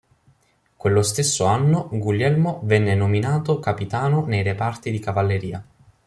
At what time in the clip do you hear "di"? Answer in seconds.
4.89-4.97